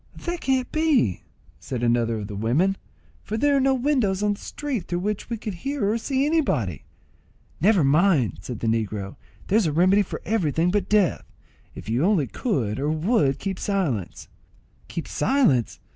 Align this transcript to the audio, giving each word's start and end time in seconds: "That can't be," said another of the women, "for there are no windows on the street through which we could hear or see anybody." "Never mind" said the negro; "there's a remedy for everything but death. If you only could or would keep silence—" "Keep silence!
"That 0.15 0.41
can't 0.41 0.71
be," 0.71 1.21
said 1.59 1.83
another 1.83 2.17
of 2.17 2.25
the 2.27 2.35
women, 2.35 2.75
"for 3.21 3.37
there 3.37 3.55
are 3.57 3.61
no 3.61 3.75
windows 3.75 4.23
on 4.23 4.33
the 4.33 4.39
street 4.39 4.87
through 4.87 4.97
which 5.01 5.29
we 5.29 5.37
could 5.37 5.53
hear 5.53 5.87
or 5.87 5.99
see 5.99 6.25
anybody." 6.25 6.85
"Never 7.59 7.83
mind" 7.83 8.39
said 8.41 8.61
the 8.61 8.65
negro; 8.67 9.15
"there's 9.45 9.67
a 9.67 9.71
remedy 9.71 10.01
for 10.01 10.19
everything 10.25 10.71
but 10.71 10.89
death. 10.89 11.31
If 11.75 11.87
you 11.87 12.03
only 12.03 12.25
could 12.25 12.79
or 12.79 12.89
would 12.89 13.37
keep 13.37 13.59
silence—" 13.59 14.27
"Keep 14.87 15.07
silence! 15.07 15.79